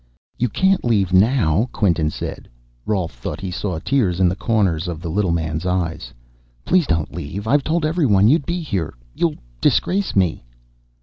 "You 0.39 0.49
can't 0.49 0.83
leave 0.83 1.13
now," 1.13 1.69
Quinton 1.71 2.09
said. 2.09 2.49
Rolf 2.87 3.11
thought 3.13 3.39
he 3.39 3.51
saw 3.51 3.77
tears 3.77 4.19
in 4.19 4.27
the 4.29 4.35
corners 4.35 4.87
of 4.87 4.99
the 4.99 5.09
little 5.11 5.29
man's 5.29 5.63
eyes. 5.63 6.11
"Please 6.65 6.87
don't 6.87 7.13
leave. 7.13 7.45
I've 7.45 7.63
told 7.63 7.85
everyone 7.85 8.27
you'd 8.27 8.47
be 8.47 8.61
here 8.61 8.95
you'll 9.13 9.35
disgrace 9.61 10.15
me." 10.15 10.43